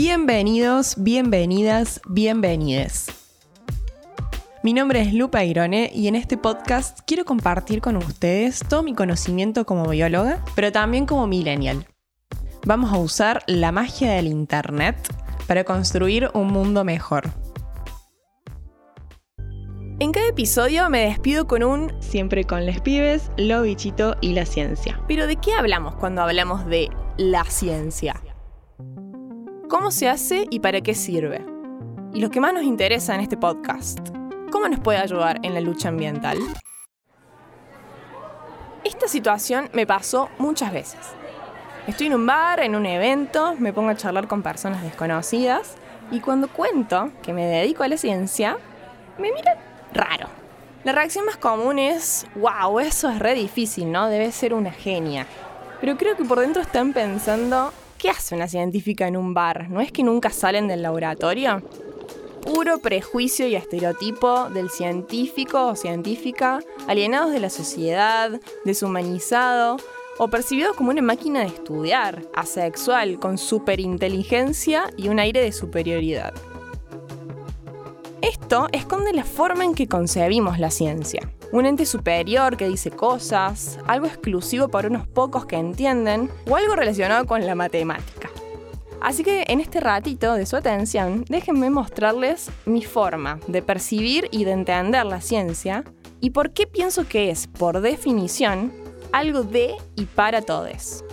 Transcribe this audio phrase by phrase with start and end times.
[0.00, 3.08] Bienvenidos, bienvenidas, bienvenides.
[4.62, 8.94] Mi nombre es Lupa Irone y en este podcast quiero compartir con ustedes todo mi
[8.94, 11.84] conocimiento como bióloga, pero también como millennial.
[12.64, 14.96] Vamos a usar la magia del Internet
[15.48, 17.32] para construir un mundo mejor.
[19.98, 24.46] En cada episodio me despido con un Siempre con les pibes, lo bichito y la
[24.46, 25.00] ciencia.
[25.08, 28.22] Pero ¿de qué hablamos cuando hablamos de la ciencia?
[29.68, 31.44] ¿Cómo se hace y para qué sirve?
[32.14, 33.98] Y lo que más nos interesa en este podcast,
[34.50, 36.38] ¿cómo nos puede ayudar en la lucha ambiental?
[38.82, 41.00] Esta situación me pasó muchas veces.
[41.86, 45.74] Estoy en un bar, en un evento, me pongo a charlar con personas desconocidas
[46.10, 48.56] y cuando cuento que me dedico a la ciencia,
[49.18, 49.58] me miran
[49.92, 50.28] raro.
[50.84, 54.08] La reacción más común es, wow, eso es re difícil, ¿no?
[54.08, 55.26] Debe ser una genia.
[55.78, 59.68] Pero creo que por dentro están pensando, ¿qué hace una científica en un bar?
[59.68, 61.62] ¿No es que nunca salen del laboratorio?
[62.42, 69.76] Puro prejuicio y estereotipo del científico o científica, alienados de la sociedad, deshumanizado
[70.18, 76.32] o percibidos como una máquina de estudiar, asexual, con superinteligencia y un aire de superioridad.
[78.22, 81.30] Esto esconde la forma en que concebimos la ciencia.
[81.50, 86.76] Un ente superior que dice cosas, algo exclusivo para unos pocos que entienden, o algo
[86.76, 88.28] relacionado con la matemática.
[89.00, 94.44] Así que en este ratito de su atención, déjenme mostrarles mi forma de percibir y
[94.44, 95.84] de entender la ciencia
[96.20, 98.72] y por qué pienso que es, por definición,
[99.12, 101.04] algo de y para todos.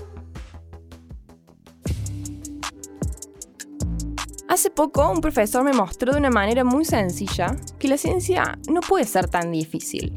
[4.56, 8.80] Hace poco un profesor me mostró de una manera muy sencilla que la ciencia no
[8.80, 10.14] puede ser tan difícil,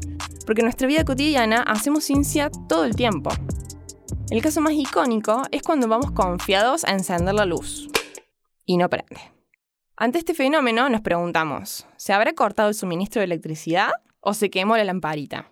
[0.47, 3.30] porque en nuestra vida cotidiana hacemos ciencia todo el tiempo.
[4.30, 7.89] El caso más icónico es cuando vamos confiados a encender la luz
[8.64, 9.20] y no prende.
[9.97, 14.77] Ante este fenómeno nos preguntamos, ¿se habrá cortado el suministro de electricidad o se quemó
[14.77, 15.51] la lamparita?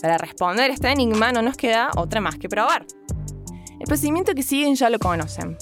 [0.00, 2.86] Para responder este enigma no nos queda otra más que probar.
[3.78, 5.58] El procedimiento que siguen ya lo conocen.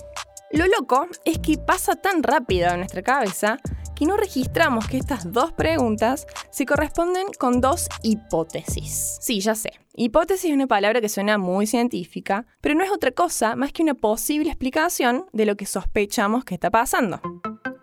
[0.53, 3.59] Lo loco es que pasa tan rápido en nuestra cabeza
[3.94, 9.19] que no registramos que estas dos preguntas se corresponden con dos hipótesis.
[9.21, 9.72] Sí, ya sé.
[9.94, 13.84] Hipótesis es una palabra que suena muy científica, pero no es otra cosa más que
[13.84, 17.21] una posible explicación de lo que sospechamos que está pasando.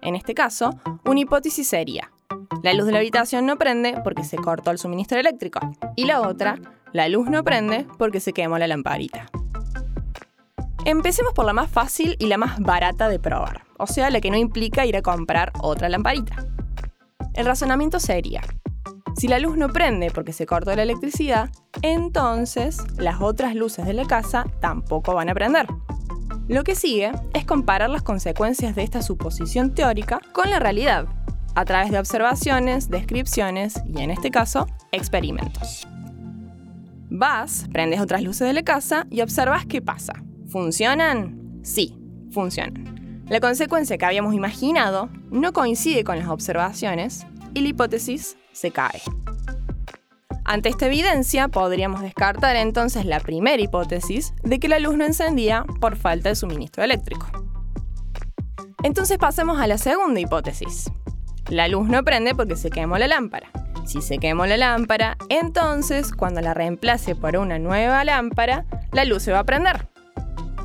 [0.02, 0.72] En este caso,
[1.06, 2.12] una hipótesis sería,
[2.64, 5.60] la luz de la habitación no prende porque se cortó el suministro eléctrico.
[5.96, 6.60] Y la otra,
[6.92, 9.30] la luz no prende porque se quemó la lamparita.
[10.88, 14.32] Empecemos por la más fácil y la más barata de probar, o sea, la que
[14.32, 16.48] no implica ir a comprar otra lamparita.
[17.34, 18.40] El razonamiento sería,
[19.18, 21.50] si la luz no prende porque se cortó la electricidad,
[21.82, 25.68] entonces las otras luces de la casa tampoco van a prender.
[26.48, 31.06] Lo que sigue es comparar las consecuencias de esta suposición teórica con la realidad,
[31.54, 35.86] a través de observaciones, descripciones y, en este caso, experimentos.
[37.10, 40.14] Vas, prendes otras luces de la casa y observas qué pasa.
[40.48, 41.60] ¿Funcionan?
[41.64, 41.98] Sí,
[42.32, 43.24] funcionan.
[43.28, 49.02] La consecuencia que habíamos imaginado no coincide con las observaciones y la hipótesis se cae.
[50.46, 55.66] Ante esta evidencia, podríamos descartar entonces la primera hipótesis de que la luz no encendía
[55.82, 57.28] por falta de suministro eléctrico.
[58.84, 60.90] Entonces pasemos a la segunda hipótesis.
[61.50, 63.52] La luz no prende porque se quemó la lámpara.
[63.86, 69.24] Si se quemó la lámpara, entonces cuando la reemplace por una nueva lámpara, la luz
[69.24, 69.90] se va a prender.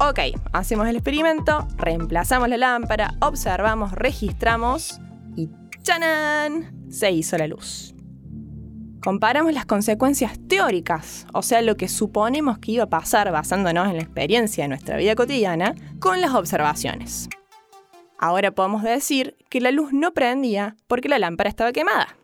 [0.04, 0.18] Ok,
[0.52, 5.00] hacemos el experimento, reemplazamos la lámpara, observamos, registramos
[5.36, 5.48] y
[5.82, 6.90] ¡chanán!
[6.90, 7.94] Se hizo la luz.
[9.00, 13.96] Comparamos las consecuencias teóricas, o sea, lo que suponemos que iba a pasar basándonos en
[13.98, 17.28] la experiencia de nuestra vida cotidiana, con las observaciones.
[18.18, 22.16] Ahora podemos decir que la luz no prendía porque la lámpara estaba quemada.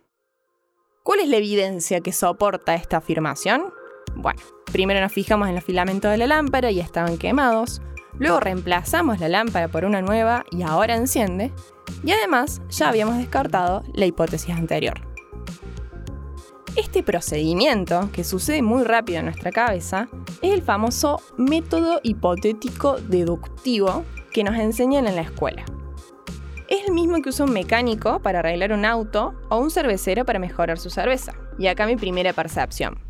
[1.05, 3.73] ¿Cuál es la evidencia que soporta esta afirmación?
[4.17, 4.41] Bueno,
[4.73, 7.81] primero nos fijamos en los filamentos de la lámpara y estaban quemados,
[8.19, 11.53] luego reemplazamos la lámpara por una nueva y ahora enciende,
[12.05, 15.01] y además ya habíamos descartado la hipótesis anterior.
[16.77, 20.09] Este procedimiento, que sucede muy rápido en nuestra cabeza,
[20.43, 25.65] es el famoso método hipotético deductivo que nos enseñan en la escuela.
[26.69, 30.39] Es el mismo que usa un mecánico para arreglar un auto o un cervecero para
[30.39, 31.33] mejorar su cerveza.
[31.59, 33.08] Y acá mi primera percepción.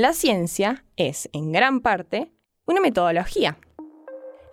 [0.00, 2.32] La ciencia es, en gran parte,
[2.64, 3.58] una metodología.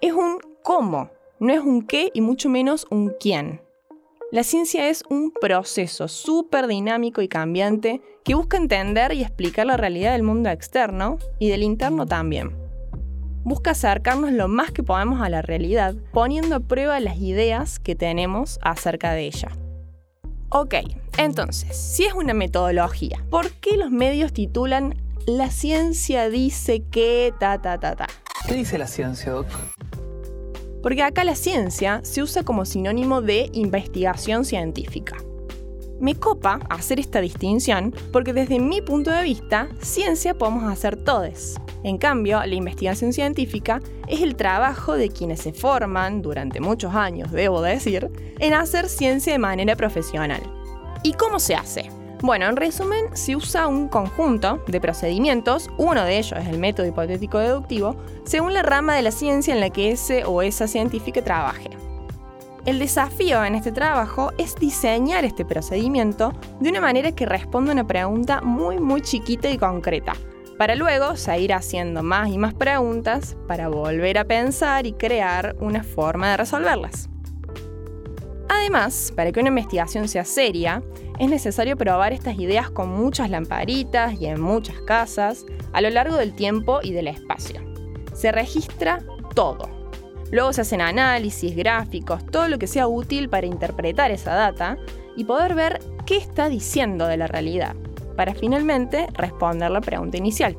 [0.02, 1.10] Es un cómo,
[1.40, 3.62] no es un qué y mucho menos un quién.
[4.30, 9.78] La ciencia es un proceso súper dinámico y cambiante que busca entender y explicar la
[9.78, 12.54] realidad del mundo externo y del interno también.
[13.46, 17.96] busca acercarnos lo más que podemos a la realidad, poniendo a prueba las ideas que
[17.96, 19.48] tenemos acerca de ella.
[20.50, 20.76] Ok,
[21.18, 27.62] entonces, si es una metodología, ¿por qué los medios titulan La ciencia dice que ta
[27.62, 28.08] ta ta ta?
[28.48, 29.46] ¿Qué dice la ciencia, Doc?
[30.82, 35.18] Porque acá la ciencia se usa como sinónimo de investigación científica.
[36.00, 41.56] Me copa hacer esta distinción porque desde mi punto de vista, ciencia podemos hacer todos.
[41.84, 47.34] En cambio, la investigación científica es el trabajo de quienes se forman, durante muchos años
[47.34, 48.10] debo decir,
[48.40, 50.42] en hacer ciencia de manera profesional.
[51.04, 51.97] ¿Y cómo se hace?
[52.22, 56.88] Bueno, en resumen, se usa un conjunto de procedimientos, uno de ellos es el método
[56.88, 61.24] hipotético deductivo, según la rama de la ciencia en la que ese o esa científica
[61.24, 61.70] trabaje.
[62.66, 67.76] El desafío en este trabajo es diseñar este procedimiento de una manera que responda a
[67.76, 70.14] una pregunta muy muy chiquita y concreta,
[70.58, 75.84] para luego seguir haciendo más y más preguntas para volver a pensar y crear una
[75.84, 77.10] forma de resolverlas.
[78.50, 80.84] Además, para que una investigación sea seria,
[81.20, 86.16] es necesario probar estas ideas con muchas lamparitas y en muchas casas a lo largo
[86.16, 87.62] del tiempo y del espacio.
[88.14, 89.00] Se registra
[89.36, 89.70] todo.
[90.32, 94.78] Luego se hacen análisis, gráficos, todo lo que sea útil para interpretar esa data
[95.16, 97.76] y poder ver qué está diciendo de la realidad
[98.18, 100.58] para finalmente responder la pregunta inicial.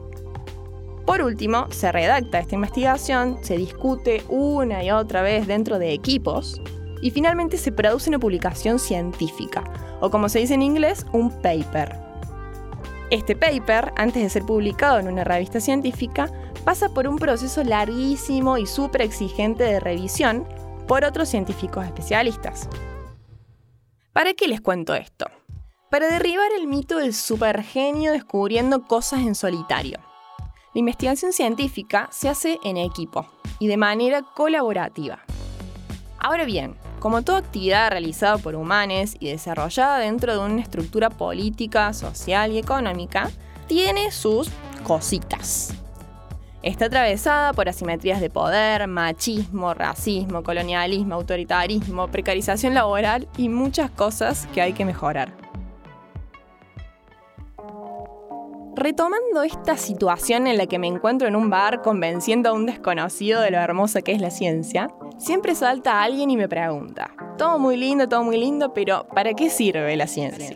[1.05, 6.61] Por último, se redacta esta investigación, se discute una y otra vez dentro de equipos
[7.03, 9.65] y finalmente se produce una publicación científica,
[10.01, 11.97] o como se dice en inglés, un paper.
[13.11, 16.31] Este paper, antes de ser publicado en una revista científica,
[16.65, 20.47] pasa por un proceso larguísimo y súper exigente de revisión
[20.87, 22.69] por otros científicos especialistas.
[24.13, 25.27] ¿Para qué les cuento esto?
[25.91, 29.99] para derribar el mito del supergenio descubriendo cosas en solitario.
[30.75, 33.27] La investigación científica se hace en equipo
[33.59, 35.21] y de manera colaborativa.
[36.19, 41.93] Ahora bien, como toda actividad realizada por humanos y desarrollada dentro de una estructura política,
[41.93, 43.31] social y económica,
[43.67, 44.49] tiene sus
[44.83, 45.75] cositas.
[46.63, 54.49] Está atravesada por asimetrías de poder, machismo, racismo, colonialismo, autoritarismo, precarización laboral y muchas cosas
[54.53, 55.48] que hay que mejorar.
[58.79, 63.41] Retomando esta situación en la que me encuentro en un bar convenciendo a un desconocido
[63.41, 64.87] de lo hermosa que es la ciencia,
[65.19, 69.51] siempre salta alguien y me pregunta, todo muy lindo, todo muy lindo, pero ¿para qué
[69.51, 70.55] sirve la ciencia?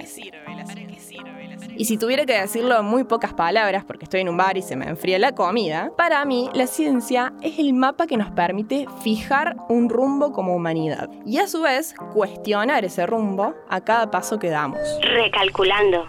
[1.76, 4.62] Y si tuviera que decirlo en muy pocas palabras, porque estoy en un bar y
[4.62, 8.86] se me enfría la comida, para mí la ciencia es el mapa que nos permite
[9.02, 14.38] fijar un rumbo como humanidad y a su vez cuestionar ese rumbo a cada paso
[14.38, 14.78] que damos.
[15.02, 16.06] Recalculando.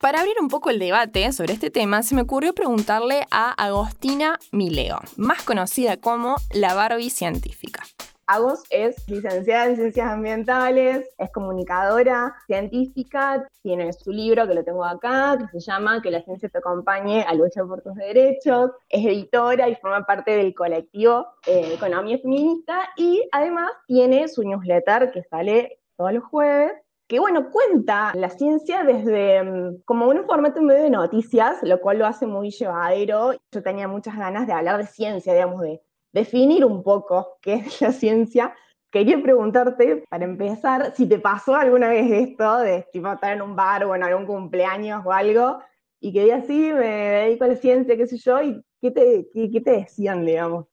[0.00, 4.38] Para abrir un poco el debate sobre este tema, se me ocurrió preguntarle a Agostina
[4.52, 7.82] Mileo, más conocida como la Barbie científica.
[8.28, 14.84] Agos es licenciada en ciencias ambientales, es comunicadora científica, tiene su libro que lo tengo
[14.84, 19.04] acá, que se llama Que la ciencia te acompañe a lucha por tus derechos, es
[19.04, 25.24] editora y forma parte del colectivo eh, Economía Feminista y además tiene su newsletter que
[25.24, 26.72] sale todos los jueves
[27.08, 31.98] que bueno, cuenta la ciencia desde mm, como un formato medio de noticias, lo cual
[31.98, 33.32] lo hace muy llevadero.
[33.50, 35.80] Yo tenía muchas ganas de hablar de ciencia, digamos, de
[36.12, 38.54] definir un poco qué es la ciencia.
[38.90, 43.56] Quería preguntarte, para empezar, si te pasó alguna vez esto de tipo, estar en un
[43.56, 45.60] bar o en algún cumpleaños o algo,
[46.00, 49.28] y que digas, sí, me dedico a la ciencia, qué sé yo, y qué te,
[49.32, 50.66] qué te decían, digamos.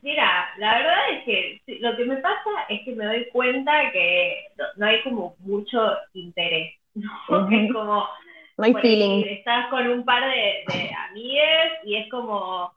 [0.00, 4.46] Mira, la verdad es que lo que me pasa es que me doy cuenta que
[4.76, 7.48] no, hay como mucho interés, ¿no?
[7.50, 8.08] Es como...
[8.56, 9.24] No hay feeling.
[9.24, 12.72] estás con un par de, de amigues y es como,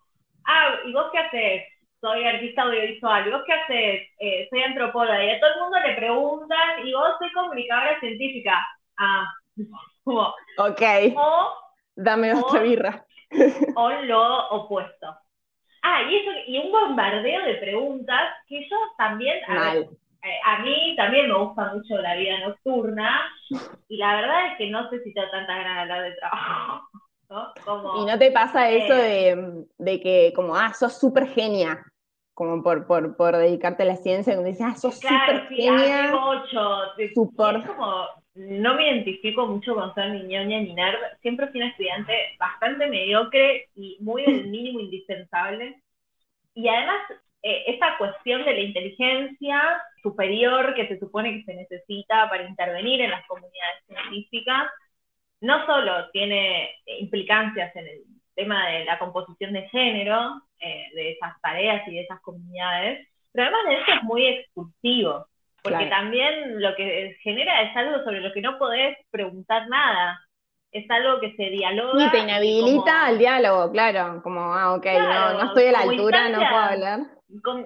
[0.46, 1.63] ah, ¿y vos qué haces?
[2.00, 3.28] Soy artista audiovisual.
[3.28, 4.01] ¿Y vos qué haces?
[4.20, 5.24] Eh, soy antropóloga.
[5.24, 8.60] Y a todo el mundo le preguntan, ¿y vos soy comunicadora científica?
[8.98, 9.25] Ah,
[10.04, 10.34] como...
[10.58, 10.82] Ok.
[11.96, 13.06] Dame otra birra.
[13.75, 15.18] o lo opuesto.
[15.84, 19.88] Ah, y, eso, y un bombardeo de preguntas que yo también, a, eh,
[20.46, 23.22] a, mí también me gusta mucho la vida nocturna
[23.88, 26.88] y la verdad es que no sé si tengo tanta ganas de hablar de trabajo.
[27.32, 28.04] ¿no?
[28.04, 31.82] y no te pasa eso de, de, que como, ah, sos súper genia,
[32.34, 36.12] como por, por, por dedicarte a la ciencia, como dices, ah, sos súper genia.
[37.14, 37.56] Super.
[37.56, 41.00] Es como, no me identifico mucho con ser ni ñoña ni nerd.
[41.22, 45.82] Siempre fui una estudiante bastante mediocre y muy del mínimo indispensable.
[46.54, 47.02] Y además,
[47.44, 53.02] eh, esta cuestión de la inteligencia superior que se supone que se necesita para intervenir
[53.02, 54.70] en las comunidades científicas,
[55.42, 58.02] no solo tiene implicancias en el
[58.36, 63.48] tema de la composición de género, eh, de esas tareas y de esas comunidades, pero
[63.48, 65.28] además de eso es muy expulsivo,
[65.62, 70.20] porque también lo que genera es algo sobre lo que no podés preguntar nada,
[70.72, 72.06] es algo que se dialoga.
[72.06, 76.30] Y te inhabilita al diálogo, claro, como, ah, ok, no, no, estoy a la altura,
[76.30, 77.00] no puedo hablar.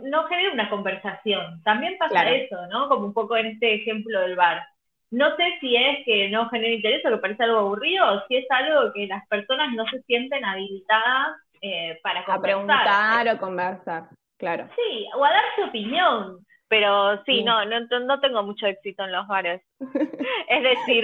[0.04, 2.90] no genera una conversación, también pasa eso, ¿no?
[2.90, 4.64] Como un poco en este ejemplo del bar.
[5.12, 8.38] No sé si es que no genera interés o que parece algo aburrido, o si
[8.38, 12.40] es algo que las personas no se sienten habilitadas eh, para conversar.
[12.40, 14.04] A preguntar o conversar,
[14.38, 14.68] claro.
[14.76, 16.45] Sí, o a dar su opinión.
[16.68, 19.62] Pero sí, no, no, no tengo mucho éxito en los bares.
[20.50, 21.04] Es decir,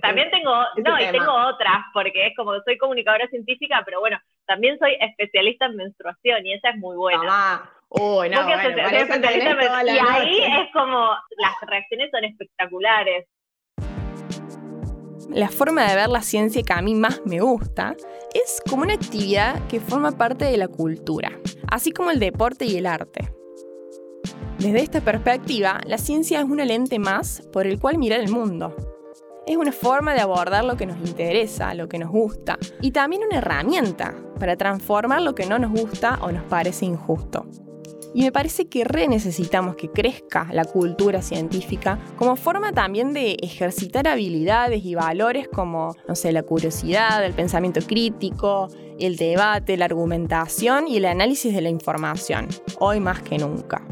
[0.00, 4.78] también tengo, no, y tengo otras, porque es como soy comunicadora científica, pero bueno, también
[4.78, 7.22] soy especialista en menstruación y esa es muy buena.
[7.26, 7.70] Ah,
[8.34, 8.48] no,
[9.84, 13.26] y ahí es como, las reacciones son espectaculares.
[15.30, 17.94] La forma de ver la ciencia que a mí más me gusta
[18.34, 21.32] es como una actividad que forma parte de la cultura,
[21.70, 23.30] así como el deporte y el arte.
[24.58, 28.76] Desde esta perspectiva, la ciencia es una lente más por el cual mirar el mundo.
[29.46, 33.22] Es una forma de abordar lo que nos interesa, lo que nos gusta, y también
[33.24, 37.46] una herramienta para transformar lo que no nos gusta o nos parece injusto.
[38.14, 43.36] Y me parece que re necesitamos que crezca la cultura científica como forma también de
[43.42, 49.86] ejercitar habilidades y valores como, no sé, la curiosidad, el pensamiento crítico, el debate, la
[49.86, 52.48] argumentación y el análisis de la información,
[52.78, 53.82] hoy más que nunca.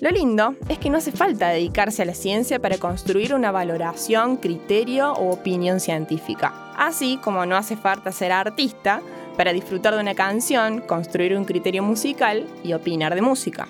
[0.00, 4.38] Lo lindo es que no hace falta dedicarse a la ciencia para construir una valoración,
[4.38, 6.72] criterio o opinión científica.
[6.74, 9.02] Así como no hace falta ser artista
[9.36, 13.68] para disfrutar de una canción, construir un criterio musical y opinar de música.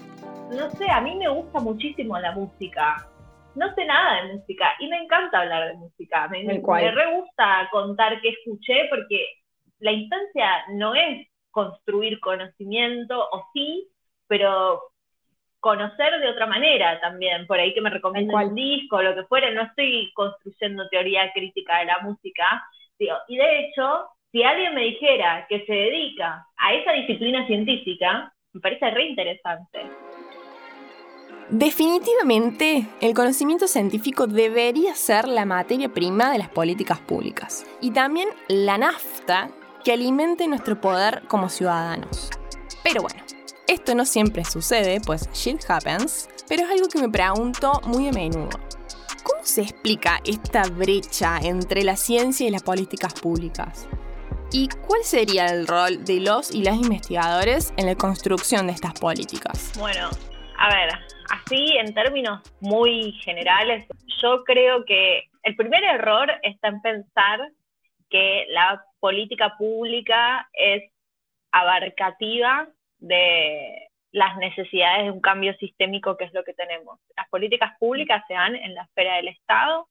[0.56, 3.08] No sé, a mí me gusta muchísimo la música.
[3.56, 6.28] No sé nada de música y me encanta hablar de música.
[6.28, 9.26] Me, me re gusta contar qué escuché porque
[9.80, 13.88] la instancia no es construir conocimiento, o sí,
[14.28, 14.89] pero
[15.60, 19.50] conocer de otra manera también, por ahí que me recomienden un disco, lo que fuera,
[19.50, 22.64] no estoy construyendo teoría crítica de la música,
[22.98, 28.32] digo, y de hecho, si alguien me dijera que se dedica a esa disciplina científica,
[28.52, 29.80] me parece re interesante.
[31.50, 38.28] Definitivamente, el conocimiento científico debería ser la materia prima de las políticas públicas y también
[38.48, 39.50] la nafta
[39.84, 42.30] que alimente nuestro poder como ciudadanos.
[42.84, 43.20] Pero bueno,
[43.70, 48.12] esto no siempre sucede, pues shit happens, pero es algo que me pregunto muy a
[48.12, 48.50] menudo.
[49.22, 53.88] ¿Cómo se explica esta brecha entre la ciencia y las políticas públicas?
[54.50, 58.94] ¿Y cuál sería el rol de los y las investigadores en la construcción de estas
[58.98, 59.72] políticas?
[59.78, 60.08] Bueno,
[60.58, 60.90] a ver,
[61.30, 63.86] así en términos muy generales,
[64.20, 67.38] yo creo que el primer error está en pensar
[68.10, 70.90] que la política pública es
[71.52, 72.68] abarcativa
[73.00, 76.98] de las necesidades de un cambio sistémico que es lo que tenemos.
[77.16, 79.88] Las políticas públicas se dan en la esfera del Estado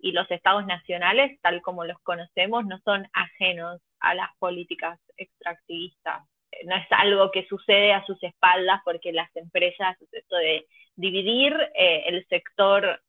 [0.00, 6.22] y los estados nacionales, tal como los conocemos, no son ajenos a las políticas extractivistas.
[6.64, 12.04] No es algo que sucede a sus espaldas porque las empresas, esto de dividir eh,
[12.06, 13.00] el sector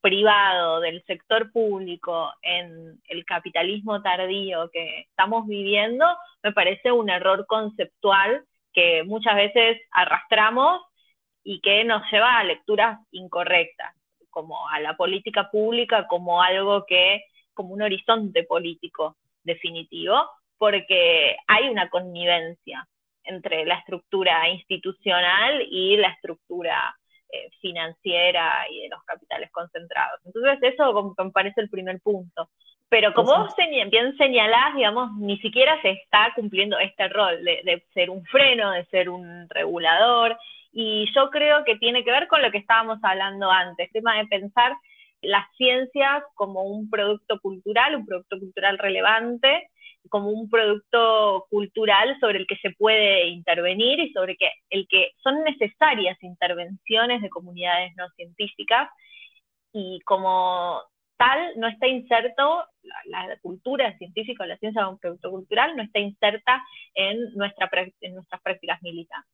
[0.00, 6.06] privado del sector público en el capitalismo tardío que estamos viviendo,
[6.42, 10.82] me parece un error conceptual que muchas veces arrastramos
[11.42, 13.94] y que nos lleva a lecturas incorrectas,
[14.30, 21.68] como a la política pública como algo que, como un horizonte político definitivo, porque hay
[21.68, 22.86] una connivencia
[23.24, 26.96] entre la estructura institucional y la estructura
[27.30, 30.20] eh, financiera y de los capitales concentrados.
[30.24, 32.50] Entonces eso me parece el primer punto.
[32.90, 33.54] Pero como vos
[33.90, 38.86] bien señalás, digamos, ni siquiera se está cumpliendo este rol de, ser un freno, de
[38.86, 40.38] ser un regulador,
[40.72, 44.16] y yo creo que tiene que ver con lo que estábamos hablando antes, el tema
[44.16, 44.72] de pensar
[45.20, 49.68] las ciencias como un producto cultural, un producto cultural relevante,
[50.08, 55.10] como un producto cultural sobre el que se puede intervenir y sobre que, el que
[55.22, 58.88] son necesarias intervenciones de comunidades no científicas.
[59.72, 60.80] Y como
[61.18, 62.64] tal no está inserto,
[63.04, 64.88] la, cultura científica la ciencia
[65.20, 67.68] cultural no está inserta en, nuestra,
[68.00, 69.30] en nuestras prácticas militantes.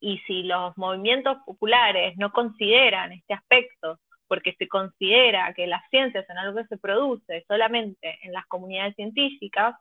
[0.00, 6.26] Y si los movimientos populares no consideran este aspecto, porque se considera que las ciencias
[6.26, 9.74] son algo que se produce solamente en las comunidades científicas,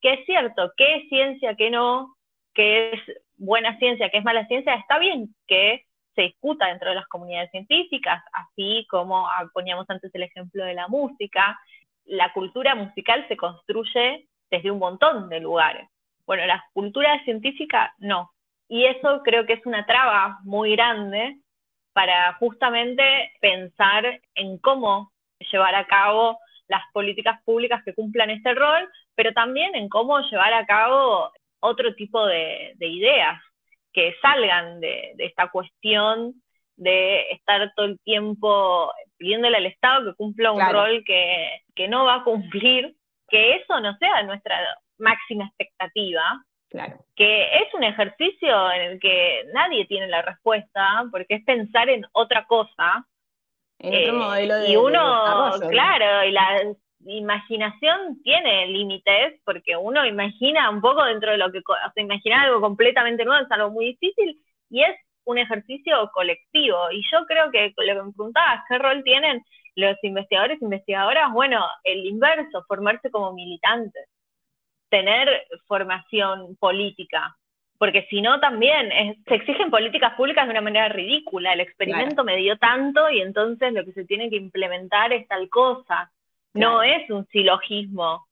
[0.00, 2.16] que es cierto, que es ciencia, que no,
[2.54, 3.00] que es
[3.36, 7.50] buena ciencia, que es mala ciencia, está bien que se discuta dentro de las comunidades
[7.50, 11.58] científicas, así como poníamos antes el ejemplo de la música.
[12.04, 15.88] La cultura musical se construye desde un montón de lugares.
[16.26, 18.30] Bueno, la cultura científica no.
[18.68, 21.38] Y eso creo que es una traba muy grande
[21.92, 25.12] para justamente pensar en cómo
[25.50, 26.38] llevar a cabo
[26.68, 31.94] las políticas públicas que cumplan este rol, pero también en cómo llevar a cabo otro
[31.94, 33.40] tipo de, ideas
[33.92, 36.34] que salgan de, esta cuestión
[36.76, 42.04] de estar todo el tiempo pidiéndole al Estado que cumpla un rol que, que no
[42.04, 42.96] va a cumplir,
[43.28, 44.56] que eso no sea nuestra
[44.98, 47.04] máxima expectativa, Claro.
[47.16, 52.06] Que es un ejercicio en el que nadie tiene la respuesta, porque es pensar en
[52.12, 53.04] otra cosa.
[53.80, 56.62] En otro eh, modelo de Y uno, claro, y la
[57.04, 62.46] imaginación tiene límites, porque uno imagina un poco dentro de lo que, o sea, imaginar
[62.46, 66.90] algo completamente nuevo es algo muy difícil, y es un ejercicio colectivo.
[66.90, 69.42] Y yo creo que lo que me preguntabas, ¿qué rol tienen
[69.76, 71.32] los investigadores e investigadoras?
[71.32, 74.08] Bueno, el inverso, formarse como militantes
[74.90, 77.36] tener formación política,
[77.78, 78.90] porque si no también
[79.26, 81.54] se exigen políticas públicas de una manera ridícula.
[81.54, 85.48] El experimento me dio tanto y entonces lo que se tiene que implementar es tal
[85.48, 86.12] cosa.
[86.54, 88.26] No es un silogismo.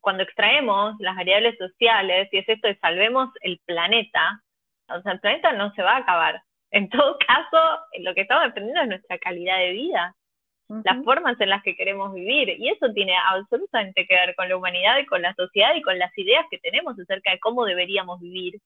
[0.00, 4.42] Cuando extraemos las variables sociales, y es esto de salvemos el planeta,
[4.88, 6.42] o sea, el planeta no se va a acabar.
[6.70, 10.14] En todo caso, lo que estamos dependiendo es nuestra calidad de vida
[10.84, 12.50] las formas en las que queremos vivir.
[12.58, 15.98] Y eso tiene absolutamente que ver con la humanidad y con la sociedad y con
[15.98, 18.60] las ideas que tenemos acerca de cómo deberíamos vivir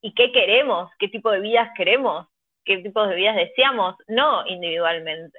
[0.00, 2.26] y qué queremos, qué tipo de vidas queremos,
[2.64, 5.38] qué tipo de vidas deseamos, no individualmente,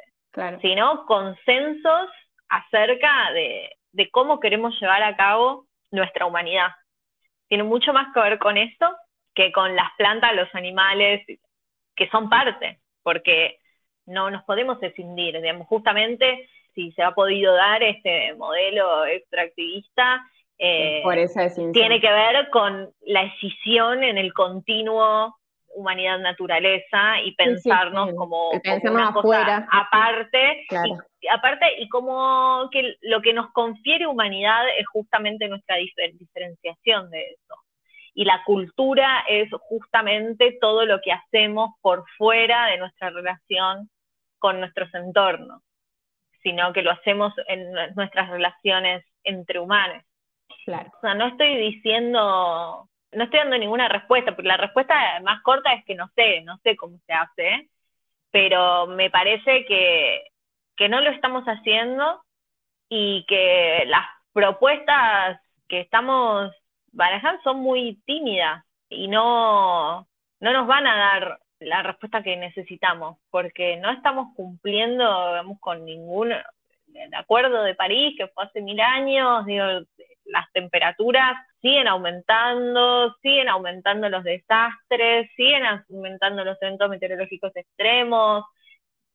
[0.61, 2.09] sino consensos
[2.53, 6.69] acerca de, de cómo queremos llevar a cabo nuestra humanidad.
[7.47, 8.93] Tiene mucho más que ver con esto
[9.33, 11.25] que con las plantas, los animales,
[11.95, 13.57] que son parte, porque
[14.05, 20.23] no nos podemos escindir, digamos, justamente si se ha podido dar este modelo extractivista,
[20.57, 21.01] eh,
[21.73, 25.35] tiene que ver con la escisión en el continuo
[25.75, 33.51] humanidad-naturaleza y pensarnos como, una cosa aparte, y, aparte y como que lo que nos
[33.51, 35.77] confiere humanidad es justamente nuestra
[36.13, 37.55] diferenciación de eso.
[38.15, 43.89] Y la cultura es justamente todo lo que hacemos por fuera de nuestra relación
[44.37, 45.61] con nuestros entornos,
[46.43, 50.03] sino que lo hacemos en nuestras relaciones entre humanos.
[50.65, 50.91] Claro.
[50.97, 55.73] O sea, no estoy diciendo, no estoy dando ninguna respuesta, porque la respuesta más corta
[55.73, 57.69] es que no sé, no sé cómo se hace,
[58.31, 60.23] pero me parece que,
[60.75, 62.23] que no lo estamos haciendo
[62.89, 66.51] y que las propuestas que estamos
[66.91, 70.07] barajando son muy tímidas y no,
[70.39, 75.85] no nos van a dar la respuesta que necesitamos, porque no estamos cumpliendo digamos, con
[75.85, 76.33] ningún
[77.17, 79.65] acuerdo de París, que fue hace mil años, digo,
[80.25, 88.45] las temperaturas siguen aumentando, siguen aumentando los desastres, siguen aumentando los eventos meteorológicos extremos,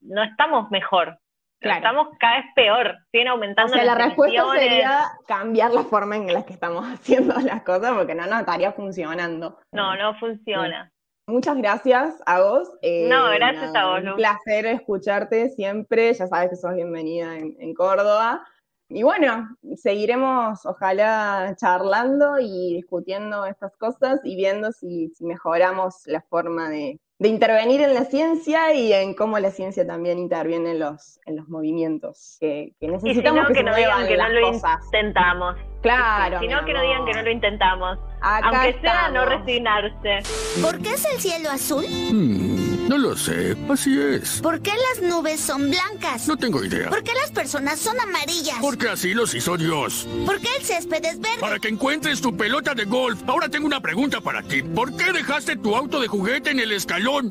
[0.00, 1.18] no estamos mejor.
[1.60, 3.72] Estamos cada vez peor, siguen aumentando.
[3.72, 7.94] O sea, la respuesta sería cambiar la forma en la que estamos haciendo las cosas
[7.96, 9.58] porque no nos estaría funcionando.
[9.72, 10.92] No, no funciona.
[11.28, 12.70] Muchas gracias a vos.
[12.80, 14.02] Eh, no, gracias a vos.
[14.02, 16.14] Un placer escucharte siempre.
[16.14, 18.46] Ya sabes que sos bienvenida en, Córdoba.
[18.90, 26.70] Y bueno, seguiremos ojalá charlando y discutiendo estas cosas y viendo si mejoramos la forma
[26.70, 31.18] de, de intervenir en la ciencia y en cómo la ciencia también interviene en los,
[31.26, 35.56] en los movimientos que, necesitamos que, no digan que no lo intentamos.
[35.82, 36.38] Claro.
[36.38, 37.98] Si no, que no digan que no lo intentamos.
[38.20, 40.20] Aunque sea no resignarse.
[40.62, 41.84] ¿Por qué es el cielo azul?
[41.84, 42.57] Hmm,
[42.88, 44.40] no lo sé, así es.
[44.40, 46.26] ¿Por qué las nubes son blancas?
[46.26, 46.88] No tengo idea.
[46.88, 48.56] ¿Por qué las personas son amarillas?
[48.62, 50.08] Porque así los hizo Dios.
[50.24, 51.38] ¿Por qué el césped es verde?
[51.38, 53.20] Para que encuentres tu pelota de golf.
[53.26, 54.62] Ahora tengo una pregunta para ti.
[54.62, 57.30] ¿Por qué dejaste tu auto de juguete en el escalón?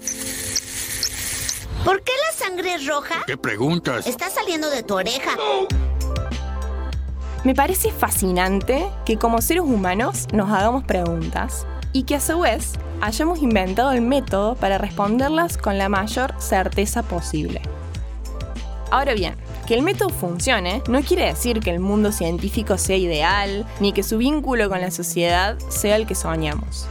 [1.84, 3.24] ¿Por qué la sangre es roja?
[3.26, 4.06] ¿Qué preguntas?
[4.06, 5.32] Está saliendo de tu oreja.
[7.44, 12.74] Me parece fascinante que como seres humanos nos hagamos preguntas y que a su vez
[13.02, 17.62] hayamos inventado el método para responderlas con la mayor certeza posible.
[18.90, 19.36] Ahora bien,
[19.68, 24.02] que el método funcione no quiere decir que el mundo científico sea ideal, ni que
[24.02, 26.88] su vínculo con la sociedad sea el que soñamos.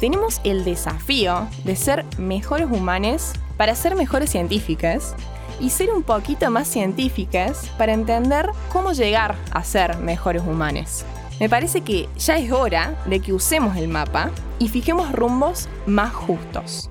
[0.00, 5.14] Tenemos el desafío de ser mejores humanos para ser mejores científicas
[5.60, 11.04] y ser un poquito más científicas para entender cómo llegar a ser mejores humanos.
[11.40, 16.12] Me parece que ya es hora de que usemos el mapa y fijemos rumbos más
[16.12, 16.90] justos.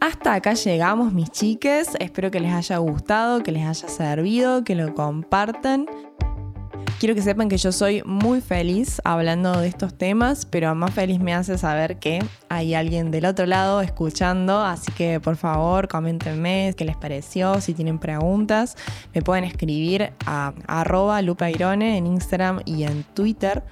[0.00, 1.90] Hasta acá llegamos, mis chiques.
[2.00, 5.86] Espero que les haya gustado, que les haya servido, que lo compartan.
[7.02, 11.18] Quiero que sepan que yo soy muy feliz hablando de estos temas, pero más feliz
[11.18, 16.72] me hace saber que hay alguien del otro lado escuchando, así que por favor coméntenme
[16.76, 18.76] qué les pareció, si tienen preguntas,
[19.12, 23.64] me pueden escribir a arroba lupairone en Instagram y en Twitter.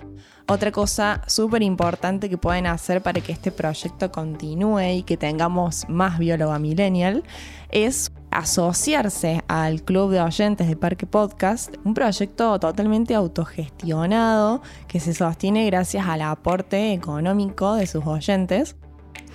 [0.49, 5.89] Otra cosa súper importante que pueden hacer para que este proyecto continúe y que tengamos
[5.89, 7.23] más bióloga millennial
[7.71, 15.15] es asociarse al Club de Oyentes de Parque Podcast, un proyecto totalmente autogestionado que se
[15.15, 18.77] sostiene gracias al aporte económico de sus oyentes.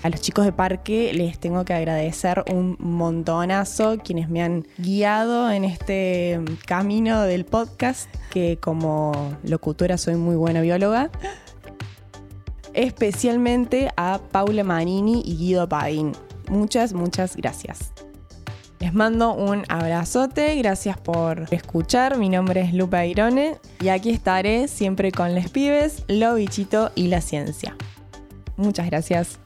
[0.04, 5.50] A los chicos de Parque les tengo que agradecer un montonazo quienes me han guiado
[5.50, 11.10] en este camino del podcast, que como locutora soy muy buena bióloga.
[12.74, 16.12] Especialmente a Paula Manini y Guido Padín.
[16.50, 18.05] Muchas, muchas gracias.
[18.80, 22.18] Les mando un abrazote, gracias por escuchar.
[22.18, 27.08] Mi nombre es Lupa Irone y aquí estaré siempre con les pibes, lo bichito y
[27.08, 27.76] la ciencia.
[28.58, 29.40] Muchas gracias.